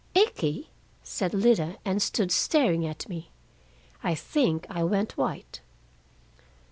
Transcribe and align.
"'Ikkie'!" 0.15 0.65
said 1.03 1.31
Lida, 1.31 1.77
and 1.85 2.01
stood 2.01 2.31
staring 2.31 2.87
at 2.87 3.07
me. 3.07 3.29
I 4.03 4.15
think 4.15 4.65
I 4.67 4.83
went 4.83 5.15
white. 5.15 5.61